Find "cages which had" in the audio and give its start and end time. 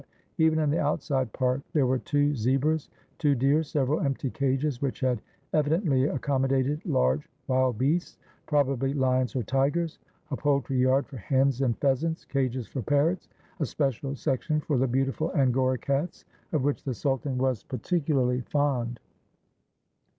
4.31-5.21